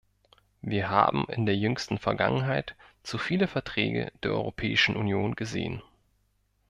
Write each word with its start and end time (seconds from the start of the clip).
Wir 0.63 0.89
haben 0.89 1.27
in 1.29 1.45
der 1.45 1.55
jüngsten 1.55 1.99
Vergangenheit 1.99 2.75
zu 3.03 3.19
viele 3.19 3.45
Verträge 3.47 4.11
der 4.23 4.31
Europäischen 4.31 4.95
Union 4.95 5.35
gesehen. 5.35 5.83